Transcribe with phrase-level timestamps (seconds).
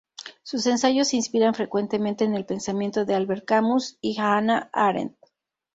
[0.41, 5.15] Sus ensayos se inspiran frecuentemente en el pensamiento de Albert Camus y Hannah Arendt.